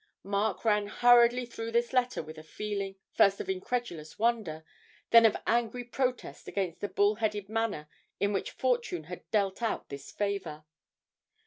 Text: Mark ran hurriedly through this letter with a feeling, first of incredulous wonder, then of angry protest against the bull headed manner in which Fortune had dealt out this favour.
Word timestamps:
Mark 0.23 0.65
ran 0.65 0.87
hurriedly 0.87 1.45
through 1.45 1.69
this 1.71 1.93
letter 1.93 2.23
with 2.23 2.39
a 2.39 2.43
feeling, 2.43 2.95
first 3.13 3.39
of 3.39 3.47
incredulous 3.51 4.17
wonder, 4.17 4.65
then 5.11 5.27
of 5.27 5.37
angry 5.45 5.83
protest 5.83 6.47
against 6.47 6.79
the 6.81 6.89
bull 6.89 7.17
headed 7.17 7.47
manner 7.47 7.87
in 8.19 8.33
which 8.33 8.49
Fortune 8.49 9.03
had 9.03 9.29
dealt 9.29 9.61
out 9.61 9.89
this 9.89 10.11
favour. 10.11 10.65